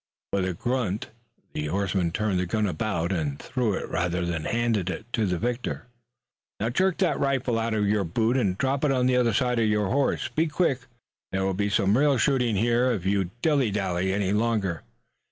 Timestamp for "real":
11.95-12.17